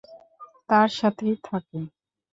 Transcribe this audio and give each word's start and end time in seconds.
তার 0.69 0.89
সাথেই 0.97 1.35
থাকে। 1.43 1.79